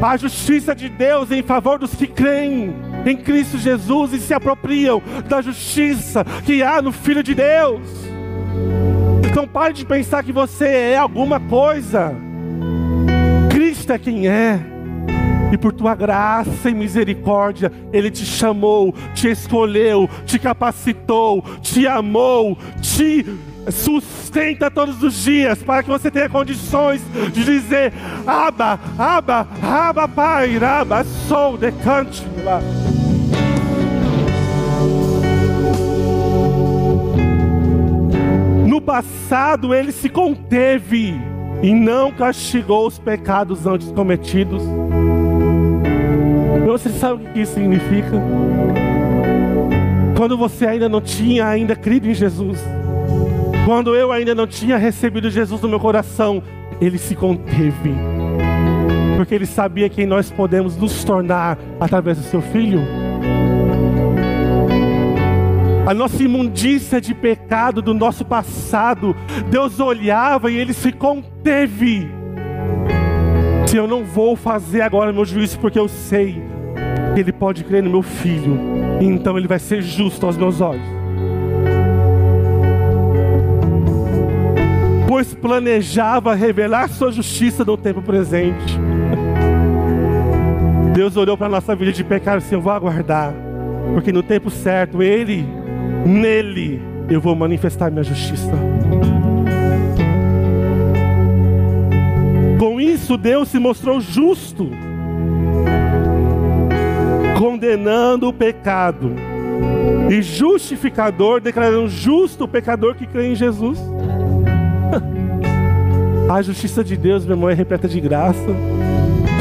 [0.00, 2.74] A justiça de Deus em favor dos que creem
[3.04, 7.80] em Cristo Jesus e se apropriam da justiça que há no Filho de Deus.
[9.28, 12.14] Então pare de pensar que você é alguma coisa.
[13.50, 14.60] Cristo é quem é
[15.52, 22.58] e por tua graça e misericórdia, Ele te chamou, te escolheu, te capacitou, te amou,
[22.80, 23.24] te
[23.70, 27.00] sustenta todos os dias para que você tenha condições
[27.32, 27.92] de dizer:
[28.26, 32.24] Aba, Aba, Aba, Pai, Aba, sou decante.
[38.66, 41.14] No passado ele se conteve
[41.62, 44.62] e não castigou os pecados antes cometidos.
[46.66, 48.20] Você sabe o que isso significa?
[50.16, 52.58] Quando você ainda não tinha ainda crido em Jesus,
[53.66, 56.40] quando eu ainda não tinha recebido Jesus no meu coração,
[56.80, 57.92] ele se conteve.
[59.16, 62.80] Porque ele sabia quem nós podemos nos tornar através do seu filho.
[65.84, 69.16] A nossa imundícia de pecado do nosso passado,
[69.50, 72.08] Deus olhava e ele se conteve.
[73.66, 76.40] Se eu não vou fazer agora meu juízo, porque eu sei
[77.14, 78.60] que ele pode crer no meu filho,
[79.00, 80.95] então ele vai ser justo aos meus olhos.
[85.16, 88.78] Pois planejava revelar sua justiça no tempo presente.
[90.92, 93.32] Deus olhou para a nossa vida de pecado e disse: Eu vou aguardar,
[93.94, 95.42] porque no tempo certo, Ele,
[96.04, 98.52] nele, eu vou manifestar minha justiça.
[102.58, 104.68] Com isso, Deus se mostrou justo
[107.38, 109.14] condenando o pecado,
[110.10, 113.95] e justificador, declarando justo o pecador que crê em Jesus.
[116.28, 118.46] A justiça de Deus, meu irmão, é repleta de graça.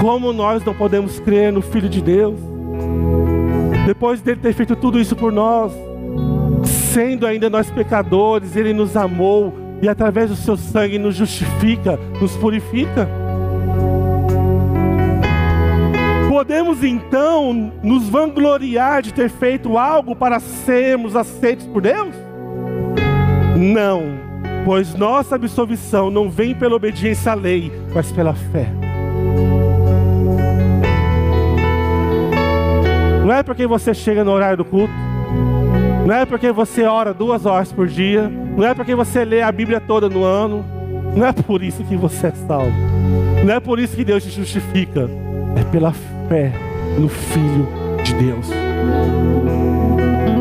[0.01, 2.39] Como nós não podemos crer no Filho de Deus?
[3.87, 5.71] Depois dele ter feito tudo isso por nós,
[6.63, 12.35] sendo ainda nós pecadores, ele nos amou e através do seu sangue nos justifica, nos
[12.37, 13.07] purifica.
[16.29, 22.13] Podemos então nos vangloriar de ter feito algo para sermos aceitos por Deus?
[23.55, 24.24] Não,
[24.65, 28.67] pois nossa absolvição não vem pela obediência à lei, mas pela fé.
[33.23, 34.93] Não é porque você chega no horário do culto,
[36.05, 39.51] não é porque você ora duas horas por dia, não é porque você lê a
[39.51, 40.65] Bíblia toda no ano,
[41.15, 42.73] não é por isso que você é salvo,
[43.45, 45.07] não é por isso que Deus te justifica,
[45.55, 45.93] é pela
[46.27, 46.51] fé
[46.99, 47.67] no Filho
[48.03, 48.49] de Deus.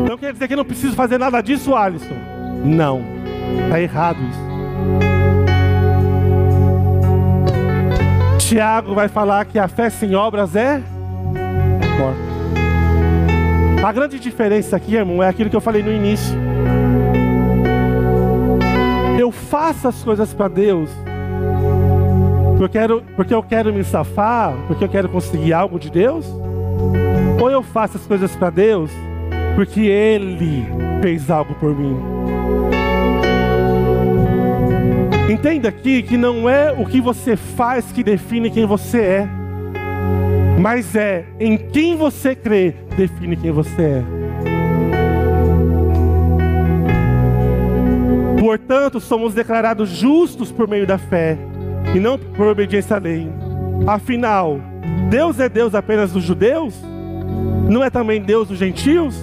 [0.07, 2.15] Não quer dizer que não preciso fazer nada disso, Alisson.
[2.63, 3.14] Não,
[3.63, 4.45] está errado isso.
[8.47, 10.81] Tiago vai falar que a fé sem obras é
[11.99, 12.25] morta.
[13.85, 16.35] A grande diferença aqui, irmão, é aquilo que eu falei no início.
[19.19, 20.89] Eu faço as coisas para Deus
[22.57, 26.25] porque eu, quero, porque eu quero me safar, porque eu quero conseguir algo de Deus?
[27.41, 28.89] Ou eu faço as coisas para Deus
[29.55, 30.65] porque Ele
[31.01, 31.97] fez algo por mim?
[35.29, 39.29] Entenda aqui que não é o que você faz que define quem você é,
[40.59, 44.03] mas é em quem você crê define quem você é.
[48.39, 51.35] Portanto, somos declarados justos por meio da fé
[51.95, 53.27] e não por obediência à lei.
[53.87, 54.59] Afinal,
[55.09, 56.75] Deus é Deus apenas dos judeus?
[57.67, 59.15] Não é também Deus dos gentios?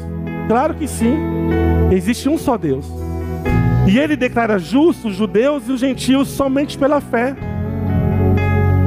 [0.48, 1.16] Claro que sim.
[1.92, 3.01] Existe um só Deus.
[3.92, 7.36] E ele declara justos os judeus e os gentios somente pela fé.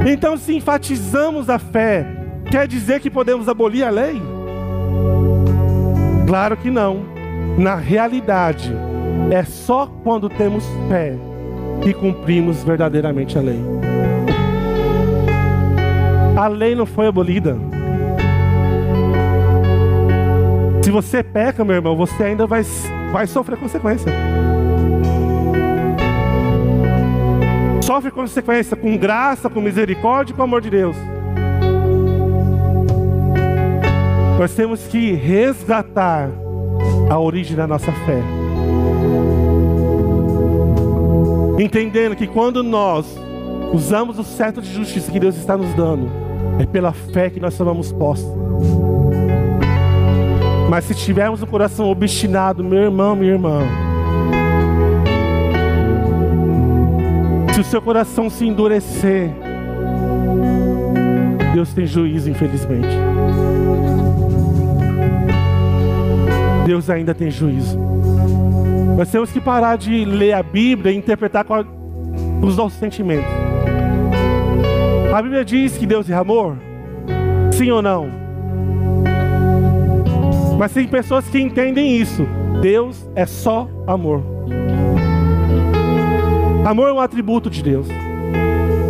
[0.04, 2.08] Então, se enfatizamos a fé,
[2.50, 4.20] quer dizer que podemos abolir a lei?
[6.26, 7.06] Claro que não.
[7.56, 8.74] Na realidade,
[9.30, 11.14] é só quando temos fé
[11.84, 13.62] que cumprimos verdadeiramente a lei.
[16.36, 17.56] A lei não foi abolida.
[20.84, 22.64] Se você peca, meu irmão, você ainda vai,
[23.12, 24.12] vai sofrer consequência.
[27.86, 30.96] Sofre consequência com graça, com misericórdia e com amor de Deus.
[34.40, 36.32] Nós temos que resgatar
[37.12, 38.24] a origem da nossa fé.
[41.60, 43.06] Entendendo que quando nós
[43.72, 46.10] usamos o certo de justiça que Deus está nos dando,
[46.60, 48.26] é pela fé que nós tomamos posse.
[50.72, 53.85] Mas se tivermos o coração obstinado, meu irmão, minha irmã,
[57.56, 59.30] se o seu coração se endurecer,
[61.54, 62.90] Deus tem juízo, infelizmente.
[66.66, 67.80] Deus ainda tem juízo.
[68.98, 71.64] Nós temos que parar de ler a Bíblia e interpretar com,
[72.42, 73.32] os nossos sentimentos.
[75.14, 76.58] A Bíblia diz que Deus é amor?
[77.54, 78.10] Sim ou não?
[80.60, 82.28] Mas tem pessoas que entendem isso.
[82.62, 84.22] Deus é só amor.
[86.66, 87.86] Amor é um atributo de Deus.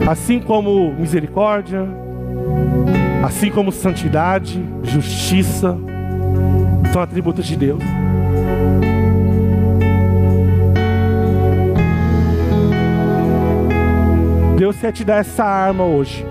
[0.09, 1.85] Assim como misericórdia,
[3.21, 5.77] assim como santidade, justiça,
[6.93, 7.83] são atributos de Deus.
[14.57, 16.25] Deus quer te dar essa arma hoje.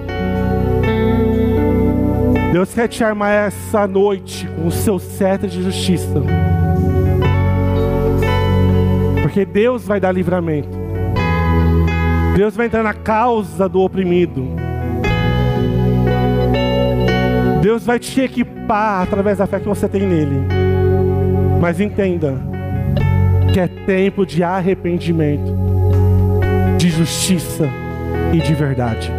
[2.55, 6.23] Deus quer te armar essa noite com o seu cetro de justiça.
[9.21, 10.74] Porque Deus vai dar livramento.
[12.37, 14.47] Deus vai entrar na causa do oprimido.
[17.63, 20.47] Deus vai te equipar através da fé que você tem nele.
[21.61, 22.35] Mas entenda
[23.53, 25.55] que é tempo de arrependimento,
[26.77, 27.71] de justiça
[28.33, 29.11] e de verdade.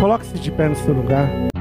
[0.00, 1.53] Coloque-se de pé no seu lugar.